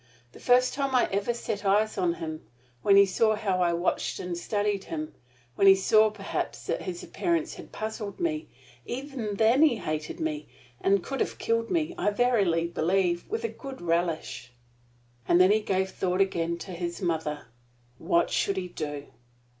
The 0.31 0.39
first 0.39 0.73
time 0.73 0.95
I 0.95 1.07
ever 1.11 1.31
set 1.31 1.63
eyes 1.63 1.95
on 1.95 2.15
him, 2.15 2.43
when 2.81 2.95
he 2.95 3.05
saw 3.05 3.35
how 3.35 3.61
I 3.61 3.73
watched 3.73 4.17
and 4.19 4.35
studied 4.35 4.85
him 4.85 5.13
when 5.53 5.67
he 5.67 5.75
saw 5.75 6.09
perhaps 6.09 6.65
that 6.65 6.81
his 6.81 7.03
appearance 7.03 7.53
had 7.53 7.71
puzzled 7.71 8.19
me 8.19 8.47
even 8.83 9.35
then 9.35 9.61
he 9.61 9.75
hated 9.75 10.19
me 10.19 10.47
and 10.79 11.03
could 11.03 11.19
have 11.19 11.37
killed 11.37 11.69
me, 11.69 11.93
I 11.99 12.09
verily 12.09 12.65
believe, 12.65 13.29
with 13.29 13.43
a 13.43 13.47
good 13.47 13.79
relish." 13.79 14.51
And 15.27 15.39
then 15.39 15.51
he 15.51 15.59
gave 15.59 15.91
thought 15.91 16.19
again 16.19 16.57
to 16.57 16.71
his 16.71 16.99
mother. 16.99 17.49
What 17.99 18.31
should 18.31 18.57
he 18.57 18.69
do? 18.69 19.05